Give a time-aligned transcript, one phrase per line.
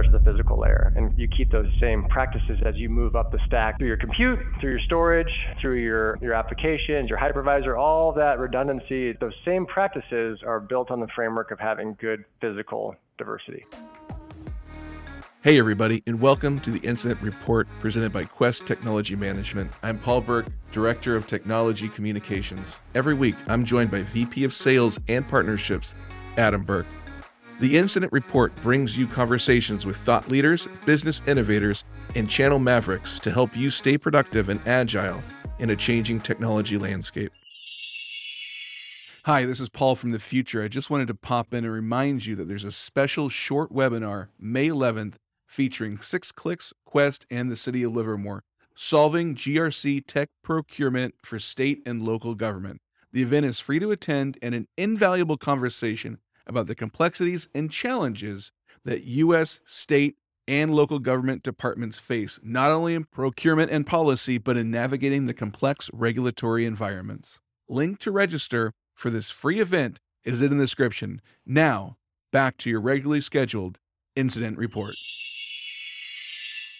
[0.00, 0.92] starts at the physical layer.
[0.96, 4.38] And you keep those same practices as you move up the stack through your compute,
[4.60, 9.12] through your storage, through your, your applications, your hypervisor, all that redundancy.
[9.20, 13.64] Those same practices are built on the framework of having good physical diversity.
[15.42, 19.72] Hey, everybody, and welcome to the Incident Report presented by Quest Technology Management.
[19.82, 22.78] I'm Paul Burke, Director of Technology Communications.
[22.94, 25.94] Every week, I'm joined by VP of Sales and Partnerships,
[26.36, 26.86] Adam Burke.
[27.60, 33.30] The Incident Report brings you conversations with thought leaders, business innovators, and channel mavericks to
[33.30, 35.22] help you stay productive and agile
[35.58, 37.30] in a changing technology landscape.
[39.26, 40.62] Hi, this is Paul from the future.
[40.62, 44.28] I just wanted to pop in and remind you that there's a special short webinar
[44.38, 48.42] May 11th featuring Six Clicks, Quest, and the City of Livermore,
[48.74, 52.80] solving GRC tech procurement for state and local government.
[53.12, 58.52] The event is free to attend and an invaluable conversation about the complexities and challenges
[58.84, 64.56] that U.S., state, and local government departments face, not only in procurement and policy, but
[64.56, 67.38] in navigating the complex regulatory environments.
[67.68, 71.22] Link to register for this free event is in the description.
[71.46, 71.96] Now,
[72.32, 73.78] back to your regularly scheduled
[74.16, 74.96] incident report.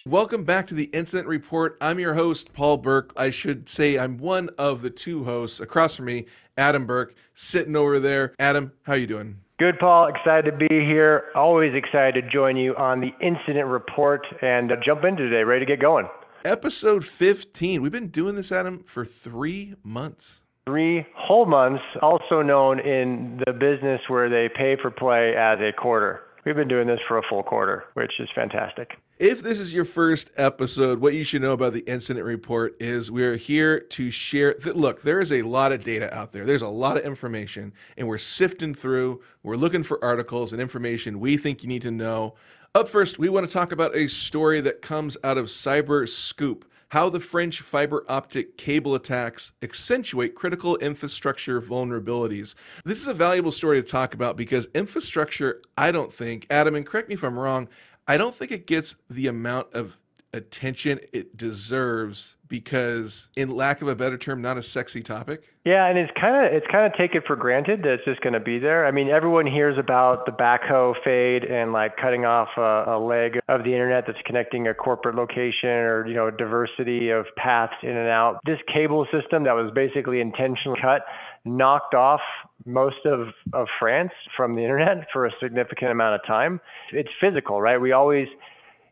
[0.05, 1.77] Welcome back to the Incident Report.
[1.79, 3.13] I'm your host, Paul Burke.
[3.15, 5.59] I should say I'm one of the two hosts.
[5.59, 6.25] Across from me,
[6.57, 8.33] Adam Burke, sitting over there.
[8.39, 9.41] Adam, how you doing?
[9.61, 10.07] Good, Paul.
[10.07, 11.25] Excited to be here.
[11.35, 15.43] Always excited to join you on the Incident Report and uh, jump in today.
[15.43, 16.07] Ready to get going.
[16.43, 17.79] Episode 15.
[17.79, 20.41] We've been doing this, Adam, for three months.
[20.65, 25.71] Three whole months, also known in the business where they pay for play as a
[25.79, 26.21] quarter.
[26.43, 28.93] We've been doing this for a full quarter, which is fantastic.
[29.21, 33.11] If this is your first episode, what you should know about the incident report is
[33.11, 34.55] we're here to share.
[34.65, 38.07] Look, there is a lot of data out there, there's a lot of information, and
[38.07, 39.21] we're sifting through.
[39.43, 42.33] We're looking for articles and information we think you need to know.
[42.73, 47.09] Up first, we want to talk about a story that comes out of CyberScoop how
[47.09, 52.53] the French fiber optic cable attacks accentuate critical infrastructure vulnerabilities.
[52.83, 56.85] This is a valuable story to talk about because infrastructure, I don't think, Adam, and
[56.85, 57.69] correct me if I'm wrong,
[58.07, 59.97] I don't think it gets the amount of
[60.33, 65.43] attention it deserves because in lack of a better term not a sexy topic.
[65.65, 68.33] Yeah and it's kind of it's kind of taken for granted that it's just going
[68.33, 68.85] to be there.
[68.85, 73.39] I mean everyone hears about the backhoe fade and like cutting off a, a leg
[73.49, 77.95] of the internet that's connecting a corporate location or you know diversity of paths in
[77.97, 78.39] and out.
[78.45, 81.01] This cable system that was basically intentionally cut
[81.45, 82.21] knocked off
[82.65, 86.59] most of, of France from the internet for a significant amount of time.
[86.91, 87.79] It's physical, right?
[87.79, 88.27] We always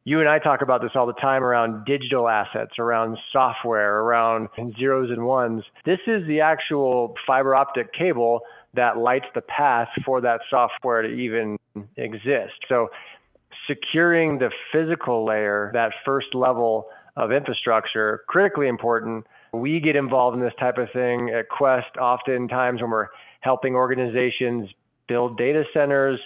[0.06, 4.48] you and I talk about this all the time around digital assets, around software, around
[4.80, 5.64] zeros and ones.
[5.86, 8.42] This is the actual fiber optic cable
[8.74, 11.60] that lights the path for that software to even
[11.98, 12.54] exist.
[12.68, 12.90] So,
[13.68, 19.28] securing the physical layer, that first level of infrastructure, critically important.
[19.54, 23.08] We get involved in this type of thing at Quest oftentimes when we're
[23.42, 24.70] helping organizations
[25.08, 26.20] build data centers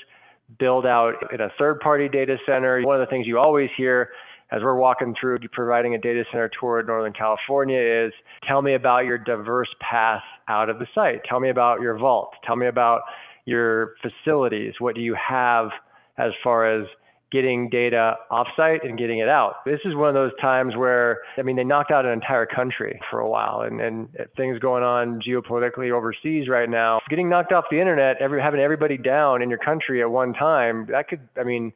[0.59, 2.81] build out in a third party data center.
[2.81, 4.09] One of the things you always hear
[4.51, 8.13] as we're walking through providing a data center tour in Northern California is
[8.47, 11.21] tell me about your diverse path out of the site.
[11.27, 12.33] Tell me about your vault.
[12.45, 13.01] Tell me about
[13.45, 14.73] your facilities.
[14.79, 15.69] What do you have
[16.17, 16.87] as far as
[17.33, 19.55] getting data offsite and getting it out.
[19.65, 22.99] This is one of those times where, I mean, they knocked out an entire country
[23.09, 24.07] for a while and, and
[24.37, 26.99] things going on geopolitically overseas right now.
[27.09, 30.85] Getting knocked off the internet, every, having everybody down in your country at one time,
[30.91, 31.73] that could, I mean,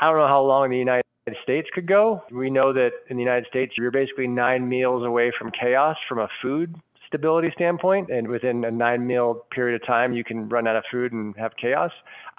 [0.00, 1.04] I don't know how long the United
[1.42, 2.22] States could go.
[2.32, 6.18] We know that in the United States, you're basically nine meals away from chaos from
[6.18, 6.74] a food
[7.06, 10.84] stability standpoint, and within a nine meal period of time, you can run out of
[10.90, 11.90] food and have chaos.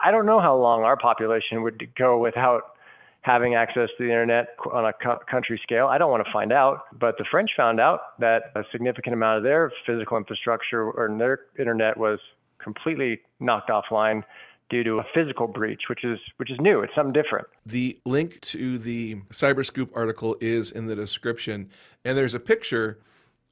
[0.03, 2.75] I don't know how long our population would go without
[3.21, 4.93] having access to the internet on a
[5.29, 5.87] country scale.
[5.87, 9.37] I don't want to find out, but the French found out that a significant amount
[9.37, 12.19] of their physical infrastructure or their internet was
[12.59, 14.23] completely knocked offline
[14.69, 16.81] due to a physical breach, which is which is new.
[16.81, 17.47] It's something different.
[17.65, 21.69] The link to the Cyberscoop article is in the description,
[22.03, 22.99] and there's a picture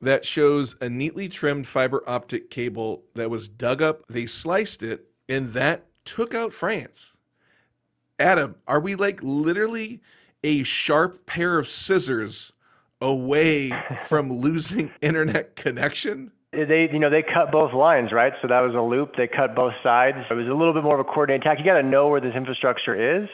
[0.02, 4.04] that shows a neatly trimmed fiber optic cable that was dug up.
[4.10, 7.18] They sliced it, and that took out France.
[8.20, 10.02] Adam, are we like literally
[10.44, 12.52] a sharp pair of scissors
[13.02, 13.72] away
[14.08, 16.32] from losing internet connection?
[16.52, 18.34] They, you know, they cut both lines, right?
[18.42, 19.16] So that was a loop.
[19.18, 20.18] They cut both sides.
[20.30, 21.58] It was a little bit more of a coordinated attack.
[21.58, 23.28] You got to know where this infrastructure is.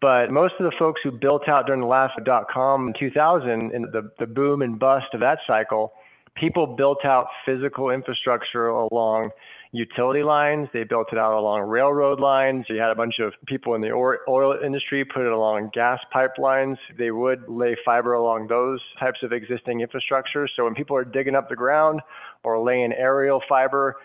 [0.00, 3.50] But most of the folks who built out during the last dot com in 2000
[3.50, 5.92] and the, the boom and bust of that cycle,
[6.34, 9.30] people built out physical infrastructure along
[9.72, 10.68] utility lines.
[10.72, 12.64] They built it out along railroad lines.
[12.68, 16.76] You had a bunch of people in the oil industry put it along gas pipelines.
[16.98, 20.48] They would lay fiber along those types of existing infrastructure.
[20.56, 22.00] So when people are digging up the ground
[22.42, 23.96] or laying aerial fiber,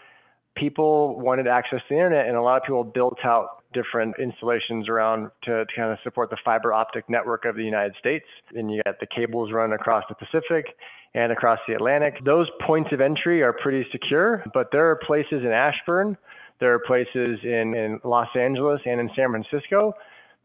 [0.55, 4.89] people wanted access to the internet, and a lot of people built out different installations
[4.89, 8.25] around to, to, kind of support the fiber optic network of the United States.
[8.55, 10.65] And you got the cables run across the Pacific
[11.13, 12.15] and across the Atlantic.
[12.25, 16.17] Those points of entry are pretty secure, but there are places in Ashburn,
[16.59, 19.93] there are places in, in Los Angeles and in San Francisco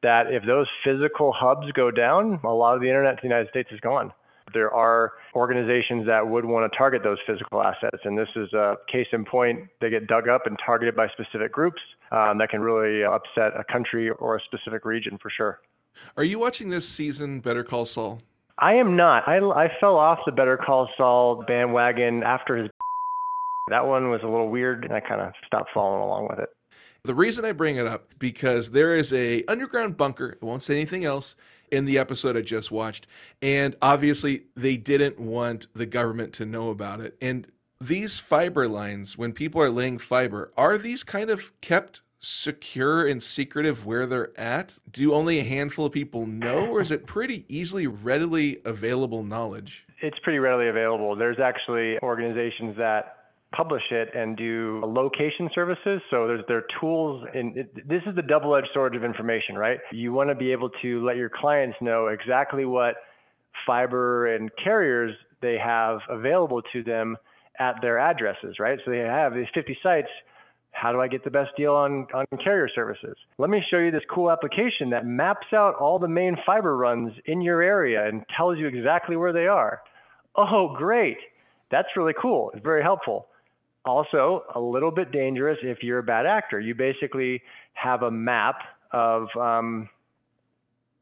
[0.03, 3.49] that if those physical hubs go down, a lot of the internet to the United
[3.51, 4.13] States is gone
[4.55, 7.99] there are organizations that would want to target those physical assets.
[8.05, 9.69] And this is a case in point.
[9.81, 11.81] They get dug up and targeted by specific groups
[12.13, 15.61] um, that can really upset a country or a specific region for sure.
[16.17, 18.23] Are you watching this season, Better Call Saul?
[18.59, 19.27] I am not.
[19.27, 22.71] I, I fell off the Better Call Saul bandwagon after his.
[23.69, 26.49] That one was a little weird, and I kind of stopped following along with it.
[27.05, 30.37] The reason I bring it up because there is a underground bunker.
[30.43, 31.37] I won't say anything else
[31.71, 33.07] in the episode I just watched.
[33.41, 37.17] And obviously, they didn't want the government to know about it.
[37.21, 37.47] And
[37.81, 43.23] these fiber lines, when people are laying fiber, are these kind of kept secure and
[43.23, 44.79] secretive where they're at?
[44.91, 49.87] Do only a handful of people know, or is it pretty easily, readily available knowledge?
[50.03, 51.17] It's pretty readily available.
[51.17, 53.20] There's actually organizations that
[53.53, 56.01] publish it and do location services.
[56.11, 57.57] So there's their tools and
[57.87, 59.79] this is the double-edged sword of information, right?
[59.93, 62.95] You want to be able to let your clients know exactly what
[63.67, 67.17] fiber and carriers they have available to them
[67.59, 68.79] at their addresses, right?
[68.85, 70.09] So they have these 50 sites.
[70.73, 73.17] How do I get the best deal on, on carrier services?
[73.39, 77.13] Let me show you this cool application that maps out all the main fiber runs
[77.27, 79.81] in your area and tells you exactly where they are.
[80.37, 81.17] Oh, great.
[81.73, 82.53] That's really cool.
[82.55, 83.27] It's very helpful
[83.85, 86.61] also a little bit dangerous if you're a bad actor.
[86.61, 87.43] You basically
[87.75, 88.57] have a map
[88.93, 89.89] of um,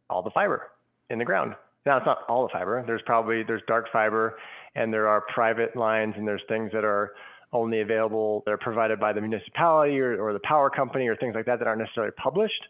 [0.08, 0.69] all the fiber
[1.10, 1.54] in the ground.
[1.86, 2.82] Now it's not all the fiber.
[2.86, 4.38] There's probably there's dark fiber,
[4.75, 7.12] and there are private lines, and there's things that are
[7.52, 11.34] only available that are provided by the municipality or, or the power company or things
[11.34, 12.62] like that that aren't necessarily published.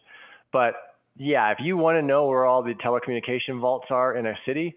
[0.53, 0.75] But
[1.17, 4.75] yeah, if you want to know where all the telecommunication vaults are in a city,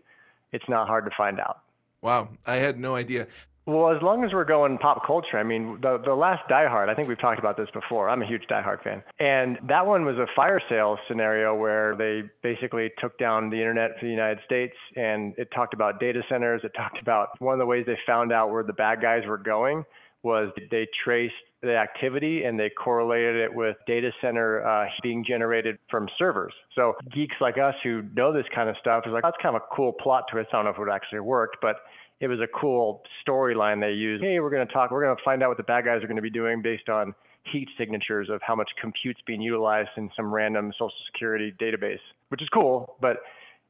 [0.50, 1.60] it's not hard to find out.
[2.00, 3.28] Wow, I had no idea.
[3.64, 6.88] Well, as long as we're going pop culture, I mean, the the last Die Hard,
[6.88, 8.08] I think we've talked about this before.
[8.08, 11.94] I'm a huge Die Hard fan, and that one was a fire sale scenario where
[11.94, 16.22] they basically took down the internet for the United States, and it talked about data
[16.28, 16.62] centers.
[16.64, 19.38] It talked about one of the ways they found out where the bad guys were
[19.38, 19.84] going
[20.24, 25.78] was they traced the activity and they correlated it with data center uh, being generated
[25.90, 26.52] from servers.
[26.74, 29.62] So geeks like us who know this kind of stuff is like that's kind of
[29.62, 30.48] a cool plot twist.
[30.52, 31.76] I don't know if it would actually work, but
[32.22, 34.22] it was a cool storyline they used.
[34.22, 36.06] Hey, we're going to talk, we're going to find out what the bad guys are
[36.06, 37.12] going to be doing based on
[37.52, 41.98] heat signatures of how much compute's being utilized in some random social security database,
[42.28, 43.16] which is cool, but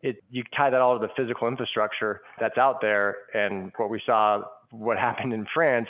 [0.02, 4.02] it, you tie that all to the physical infrastructure that's out there and what we
[4.04, 5.88] saw, what happened in France,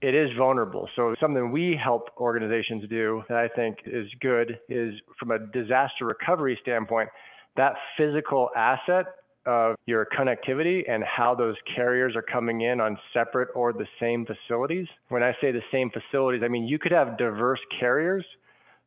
[0.00, 0.88] it is vulnerable.
[0.94, 6.04] So something we help organizations do that I think is good is from a disaster
[6.04, 7.08] recovery standpoint,
[7.56, 9.06] that physical asset
[9.46, 14.26] of your connectivity and how those carriers are coming in on separate or the same
[14.26, 14.86] facilities.
[15.08, 18.24] When I say the same facilities, I mean you could have diverse carriers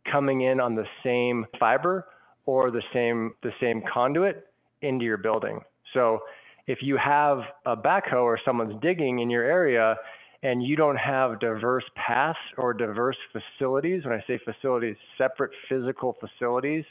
[0.10, 2.06] coming in on the same fiber
[2.46, 4.48] or the same the same conduit
[4.82, 5.60] into your building.
[5.94, 6.20] So
[6.68, 9.96] if you have a backhoe or someone's digging in your area
[10.44, 16.16] and you don't have diverse paths or diverse facilities, when I say facilities, separate physical
[16.20, 16.86] facilities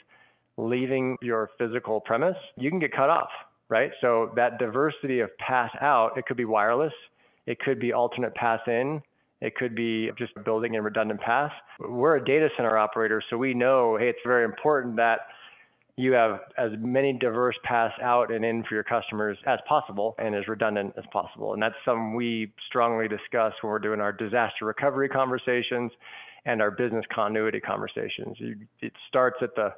[0.57, 3.29] leaving your physical premise, you can get cut off
[3.69, 3.91] right?
[4.01, 6.93] So that diversity of path out, it could be wireless,
[7.45, 9.01] it could be alternate path in,
[9.41, 11.53] it could be just building in redundant paths.
[11.79, 15.19] We're a data center operator, so we know, hey, it's very important that
[15.97, 20.35] you have as many diverse paths out and in for your customers as possible and
[20.35, 21.53] as redundant as possible.
[21.53, 25.91] And that's something we strongly discuss when we're doing our disaster recovery conversations
[26.45, 28.37] and our business continuity conversations.
[28.81, 29.73] It starts at the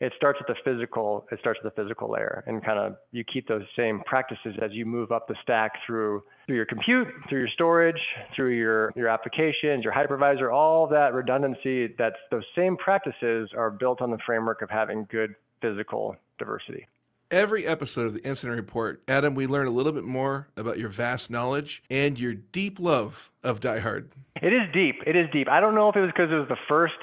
[0.00, 3.24] it starts at the physical it starts at the physical layer and kind of you
[3.24, 7.40] keep those same practices as you move up the stack through through your compute through
[7.40, 8.00] your storage
[8.34, 14.00] through your your applications your hypervisor all that redundancy that's those same practices are built
[14.00, 16.86] on the framework of having good physical diversity
[17.28, 20.88] Every episode of the Incident Report, Adam, we learn a little bit more about your
[20.88, 24.12] vast knowledge and your deep love of Die Hard.
[24.40, 25.02] It is deep.
[25.04, 25.48] It is deep.
[25.48, 26.94] I don't know if it was because it was the first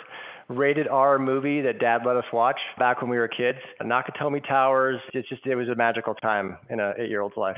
[0.47, 3.59] rated R movie that dad let us watch back when we were kids.
[3.81, 4.99] Nakatomi Towers.
[5.13, 7.57] It's just, it was a magical time in an eight year old's life.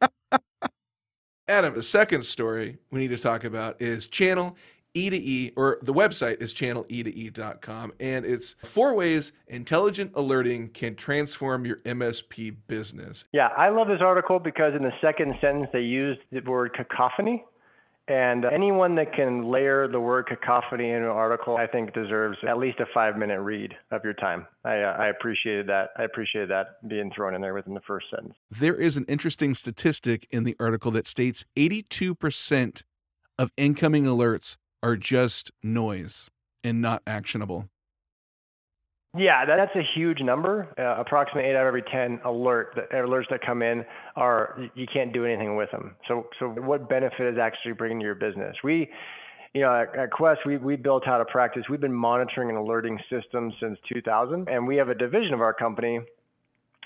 [1.48, 4.56] Adam, the second story we need to talk about is Channel
[4.94, 10.94] E to E, or the website is channel-e2e.com, and it's four ways intelligent alerting can
[10.94, 13.24] transform your MSP business.
[13.32, 17.44] Yeah, I love this article because in the second sentence they use the word cacophony.
[18.08, 22.56] And anyone that can layer the word cacophony in an article, I think deserves at
[22.56, 24.46] least a five minute read of your time.
[24.64, 25.90] I, uh, I appreciated that.
[25.98, 28.34] I appreciated that being thrown in there within the first sentence.
[28.50, 32.82] There is an interesting statistic in the article that states 82%
[33.38, 36.30] of incoming alerts are just noise
[36.64, 37.68] and not actionable.
[39.16, 40.68] Yeah, that's a huge number.
[40.78, 43.84] Uh, approximately eight out of every ten alert that, alerts that come in
[44.16, 45.96] are you can't do anything with them.
[46.06, 48.54] So, so what benefit is actually bringing to your business?
[48.62, 48.90] We,
[49.54, 51.64] you know, at, at Quest, we we built out a practice.
[51.70, 55.54] We've been monitoring and alerting systems since 2000, and we have a division of our
[55.54, 56.00] company.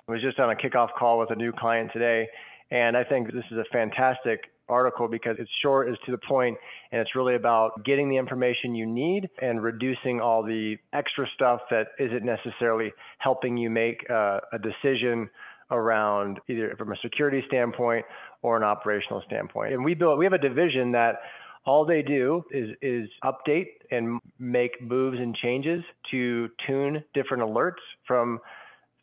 [0.08, 2.28] I was just on a kickoff call with a new client today,
[2.70, 6.56] and I think this is a fantastic article because it's short, it's to the point,
[6.90, 11.60] and it's really about getting the information you need and reducing all the extra stuff
[11.70, 15.28] that isn't necessarily helping you make uh, a decision
[15.70, 18.04] around either from a security standpoint
[18.42, 19.72] or an operational standpoint.
[19.72, 21.16] And we built we have a division that
[21.64, 27.82] all they do is is update and make moves and changes to tune different alerts
[28.06, 28.40] from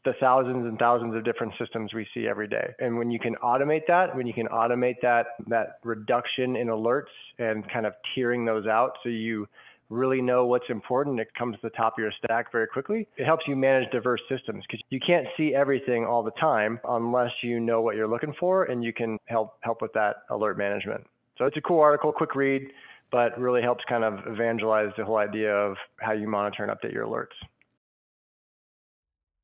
[0.06, 2.74] the thousands and thousands of different systems we see every day.
[2.80, 7.12] And when you can automate that, when you can automate that that reduction in alerts
[7.38, 9.48] and kind of tiering those out so you
[9.90, 13.08] really know what's important, it comes to the top of your stack very quickly.
[13.18, 17.32] It helps you manage diverse systems because you can't see everything all the time unless
[17.42, 21.06] you know what you're looking for and you can help help with that alert management.
[21.38, 22.72] So it's a cool article, quick read,
[23.12, 26.94] but really helps kind of evangelize the whole idea of how you monitor and update
[26.94, 27.36] your alerts.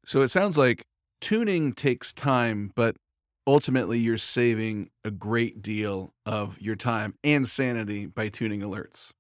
[0.06, 0.84] So it sounds like
[1.20, 2.96] tuning takes time, but
[3.48, 9.12] ultimately you're saving a great deal of your time and sanity by tuning alerts.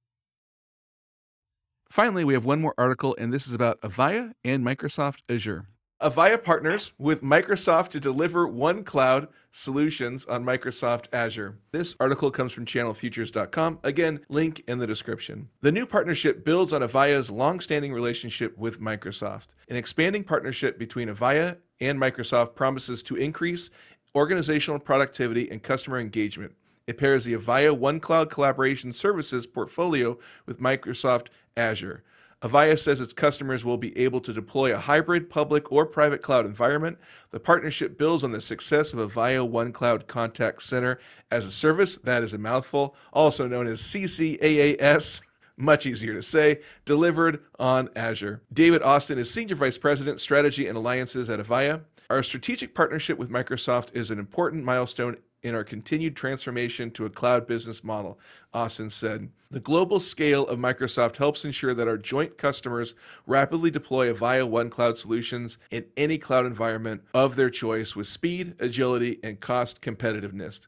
[1.89, 5.67] Finally, we have one more article, and this is about Avaya and Microsoft Azure.
[6.05, 11.57] Avaya partners with Microsoft to deliver OneCloud solutions on Microsoft Azure.
[11.71, 13.79] This article comes from channelfutures.com.
[13.83, 15.49] Again, link in the description.
[15.61, 19.55] The new partnership builds on Avaya's long-standing relationship with Microsoft.
[19.67, 23.71] An expanding partnership between Avaya and Microsoft promises to increase
[24.13, 26.53] organizational productivity and customer engagement.
[26.85, 32.03] It pairs the Avaya OneCloud Collaboration Services portfolio with Microsoft Azure.
[32.45, 36.45] Avaya says its customers will be able to deploy a hybrid public or private cloud
[36.45, 36.99] environment.
[37.31, 40.99] The partnership builds on the success of Avaya OneCloud Contact Center
[41.31, 45.21] as a service, that is a mouthful, also known as CCaaS
[45.57, 48.41] much easier to say, delivered on Azure.
[48.53, 51.81] David Austin is Senior Vice President, Strategy and Alliances at Avaya.
[52.09, 57.09] Our strategic partnership with Microsoft is an important milestone in our continued transformation to a
[57.09, 58.19] cloud business model,
[58.51, 59.29] Austin said.
[59.51, 62.95] The global scale of Microsoft helps ensure that our joint customers
[63.27, 69.19] rapidly deploy Avaya OneCloud solutions in any cloud environment of their choice with speed, agility,
[69.21, 70.61] and cost competitiveness.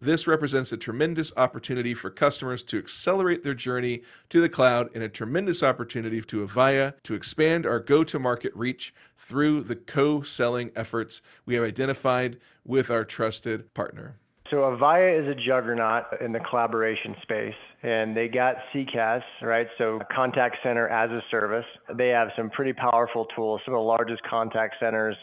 [0.00, 5.04] This represents a tremendous opportunity for customers to accelerate their journey to the cloud and
[5.04, 10.22] a tremendous opportunity to Avaya to expand our go to market reach through the co
[10.22, 14.18] selling efforts we have identified with our trusted partner.
[14.50, 19.66] So Avaya is a juggernaut in the collaboration space, and they got CCaaS, right?
[19.78, 21.64] So contact center as a service.
[21.96, 23.62] They have some pretty powerful tools.
[23.64, 25.16] Some of the largest contact centers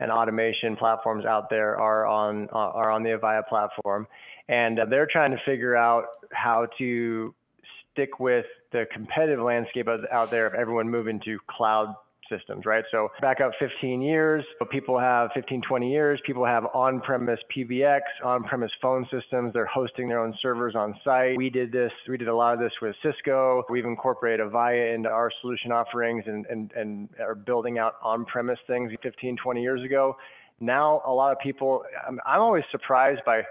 [0.00, 4.06] and automation platforms out there are on uh, are on the Avaya platform,
[4.48, 7.34] and uh, they're trying to figure out how to
[7.92, 11.94] stick with the competitive landscape out there of everyone moving to cloud
[12.34, 12.84] systems, right?
[12.90, 18.70] So back up 15 years, people have 15, 20 years, people have on-premise PBX, on-premise
[18.80, 19.52] phone systems.
[19.52, 21.36] They're hosting their own servers on site.
[21.36, 23.64] We did this, we did a lot of this with Cisco.
[23.68, 28.92] We've incorporated Avaya into our solution offerings and, and, and are building out on-premise things
[29.02, 30.16] 15, 20 years ago.
[30.60, 33.42] Now, a lot of people, I'm, I'm always surprised by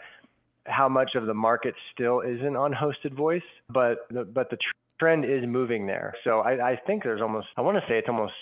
[0.66, 4.58] how much of the market still isn't on hosted voice, but the, but the
[5.00, 6.14] trend is moving there.
[6.24, 8.34] So I, I think there's almost, I want to say it's almost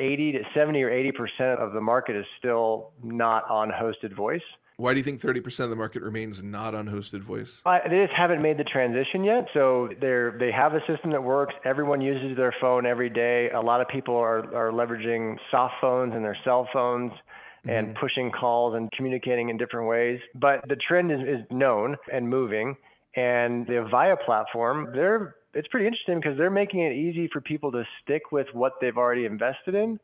[0.00, 4.42] 80 to 70 or 80 percent of the market is still not on hosted voice.
[4.80, 7.60] Why do you think 30% of the market remains not on hosted voice?
[7.66, 9.46] They just haven't made the transition yet.
[9.52, 11.54] So they're they have a system that works.
[11.66, 13.50] Everyone uses their phone every day.
[13.50, 17.12] A lot of people are are leveraging soft phones and their cell phones
[17.68, 18.00] and mm-hmm.
[18.00, 20.18] pushing calls and communicating in different ways.
[20.34, 22.74] But the trend is, is known and moving.
[23.16, 27.72] And the Avaya platform, they're it's pretty interesting because they're making it easy for people
[27.72, 29.98] to stick with what they've already invested in,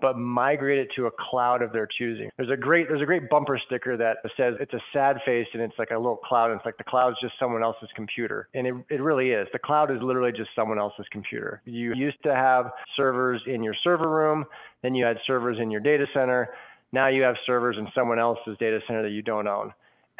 [0.00, 2.28] but migrate it to a cloud of their choosing.
[2.36, 5.62] There's a great there's a great bumper sticker that says it's a sad face and
[5.62, 8.48] it's like a little cloud and it's like the cloud's just someone else's computer.
[8.54, 9.46] And it, it really is.
[9.52, 11.62] The cloud is literally just someone else's computer.
[11.64, 14.44] You used to have servers in your server room,
[14.82, 16.48] then you had servers in your data center.
[16.92, 19.72] Now you have servers in someone else's data center that you don't own.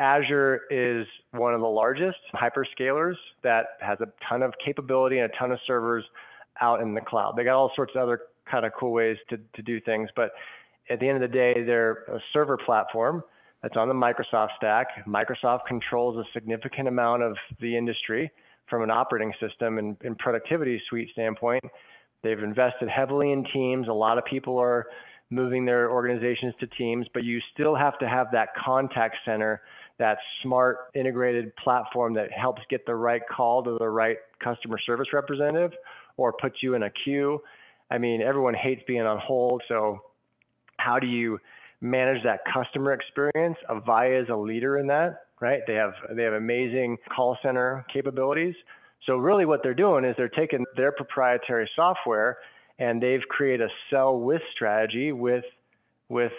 [0.02, 5.38] Azure is one of the largest hyperscalers that has a ton of capability and a
[5.38, 6.04] ton of servers
[6.60, 7.36] out in the cloud.
[7.36, 10.32] They got all sorts of other kind of cool ways to, to do things, but
[10.90, 13.22] at the end of the day, they're a server platform
[13.62, 14.88] that's on the Microsoft stack.
[15.06, 18.28] Microsoft controls a significant amount of the industry
[18.68, 21.62] from an operating system and, and productivity suite standpoint.
[22.24, 23.86] They've invested heavily in teams.
[23.86, 24.86] A lot of people are
[25.30, 29.62] moving their organizations to teams, but you still have to have that contact center
[29.98, 35.08] that smart integrated platform that helps get the right call to the right customer service
[35.12, 35.72] representative
[36.16, 37.40] or puts you in a queue.
[37.90, 39.62] I mean, everyone hates being on hold.
[39.68, 40.00] So,
[40.78, 41.38] how do you
[41.80, 43.56] manage that customer experience?
[43.68, 45.60] Avaya is a leader in that, right?
[45.66, 48.54] They have they have amazing call center capabilities.
[49.06, 52.38] So really what they're doing is they're taking their proprietary software
[52.78, 55.44] and they've created a sell with strategy with
[56.08, 56.32] with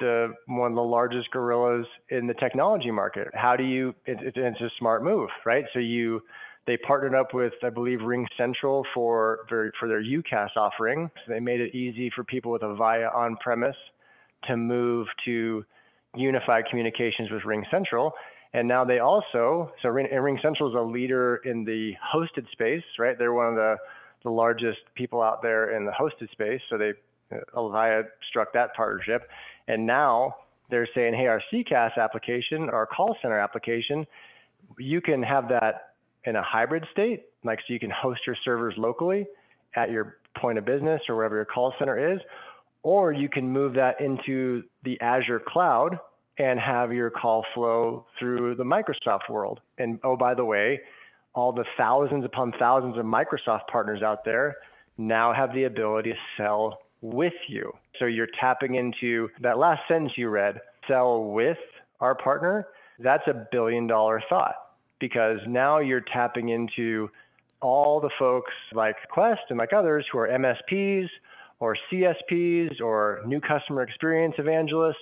[0.00, 3.28] the one of the largest gorillas in the technology market.
[3.34, 3.94] How do you?
[4.04, 5.64] It, it, it's a smart move, right?
[5.72, 6.22] So you
[6.66, 11.10] they partnered up with I believe RingCentral for for, for their UCaaS offering.
[11.26, 13.76] So they made it easy for people with Avaya on premise
[14.48, 15.64] to move to
[16.14, 18.12] unified communications with RingCentral.
[18.52, 23.18] And now they also so Ring, RingCentral is a leader in the hosted space, right?
[23.18, 23.76] They're one of the
[24.24, 26.60] the largest people out there in the hosted space.
[26.68, 26.92] So they
[27.54, 29.28] Avaya struck that partnership.
[29.68, 30.36] And now
[30.70, 34.06] they're saying, hey, our CCaaS application, our call center application,
[34.78, 35.94] you can have that
[36.24, 39.26] in a hybrid state, like so you can host your servers locally
[39.74, 42.20] at your point of business or wherever your call center is,
[42.82, 45.98] or you can move that into the Azure cloud
[46.38, 49.60] and have your call flow through the Microsoft world.
[49.78, 50.80] And oh, by the way,
[51.34, 54.56] all the thousands upon thousands of Microsoft partners out there
[54.98, 57.72] now have the ability to sell with you.
[57.98, 61.58] So you're tapping into that last sentence you read, sell with
[62.00, 62.66] our partner.
[62.98, 64.54] That's a billion dollar thought
[64.98, 67.10] because now you're tapping into
[67.60, 71.08] all the folks like Quest and like others who are MSPs
[71.58, 74.96] or CSPs or new customer experience evangelists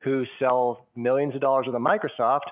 [0.00, 2.48] who sell millions of dollars with Microsoft.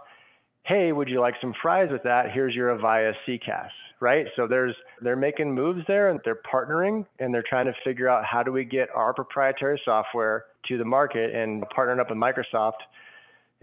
[0.64, 2.33] Hey, would you like some fries with that?
[2.33, 3.68] Here's your Avaya CCaaS
[4.05, 4.27] right?
[4.37, 8.23] So there's they're making moves there and they're partnering and they're trying to figure out
[8.25, 12.85] how do we get our proprietary software to the market and partnering up with Microsoft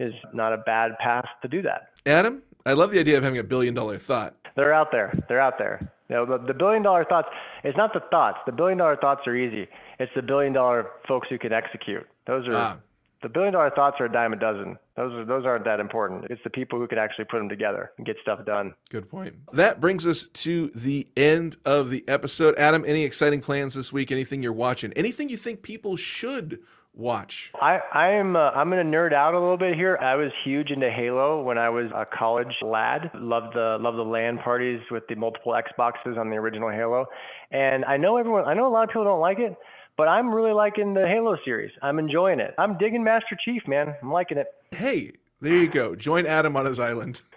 [0.00, 1.90] is not a bad path to do that.
[2.04, 4.34] Adam, I love the idea of having a billion dollar thought.
[4.56, 5.16] They're out there.
[5.28, 5.92] They're out there.
[6.08, 7.28] You know, the, the billion dollar thoughts,
[7.62, 8.38] it's not the thoughts.
[8.44, 9.68] The billion dollar thoughts are easy.
[10.00, 12.06] It's the billion dollar folks who can execute.
[12.26, 12.76] Those are ah.
[13.22, 14.78] The billion dollar thoughts are a dime a dozen.
[14.96, 16.26] Those are those aren't that important.
[16.30, 18.74] It's the people who can actually put them together and get stuff done.
[18.90, 19.34] Good point.
[19.52, 22.56] That brings us to the end of the episode.
[22.58, 24.12] Adam, any exciting plans this week?
[24.12, 24.92] Anything you're watching?
[24.94, 26.60] Anything you think people should
[26.94, 27.52] watch?
[27.60, 29.96] I I'm uh, I'm gonna nerd out a little bit here.
[29.98, 33.10] I was huge into Halo when I was a college lad.
[33.14, 37.06] Loved the loved the LAN parties with the multiple Xboxes on the original Halo.
[37.50, 38.44] And I know everyone.
[38.44, 39.56] I know a lot of people don't like it.
[39.96, 41.70] But I'm really liking the Halo series.
[41.82, 42.54] I'm enjoying it.
[42.58, 43.94] I'm digging Master Chief, man.
[44.02, 44.46] I'm liking it.
[44.70, 45.94] Hey, there you go.
[45.94, 47.20] Join Adam on his island.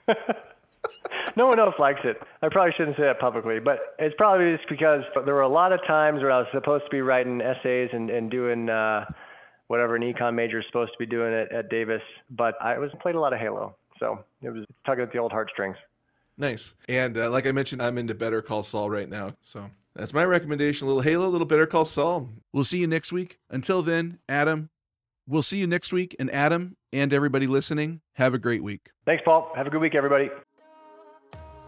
[1.35, 2.17] no one else likes it.
[2.41, 5.71] I probably shouldn't say that publicly, but it's probably just because there were a lot
[5.71, 9.05] of times where I was supposed to be writing essays and, and doing uh,
[9.67, 12.91] whatever an econ major is supposed to be doing at, at Davis, but I was
[13.01, 15.77] played a lot of Halo, so it was tugging at the old heartstrings.
[16.37, 16.75] Nice.
[16.89, 20.25] And uh, like I mentioned, I'm into Better Call Saul right now, so that's my
[20.25, 20.85] recommendation.
[20.85, 22.29] A little Halo, a little Better Call Saul.
[22.53, 23.39] We'll see you next week.
[23.49, 24.69] Until then, Adam,
[25.27, 26.15] we'll see you next week.
[26.19, 28.89] And Adam and everybody listening, have a great week.
[29.05, 29.51] Thanks, Paul.
[29.55, 30.29] Have a good week, everybody.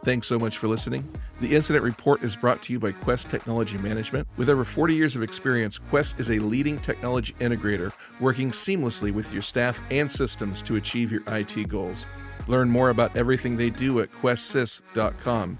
[0.04, 1.10] Thanks so much for listening.
[1.42, 4.28] The Incident Report is brought to you by Quest Technology Management.
[4.38, 9.34] With over 40 years of experience, Quest is a leading technology integrator working seamlessly with
[9.34, 12.06] your staff and systems to achieve your IT goals.
[12.48, 15.58] Learn more about everything they do at questsys.com.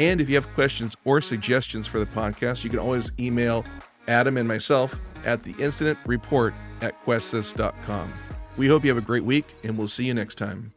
[0.00, 3.66] And if you have questions or suggestions for the podcast, you can always email
[4.08, 8.10] Adam and myself at the incident report at questsys.com.
[8.56, 10.72] We hope you have a great week, and we'll see you next time.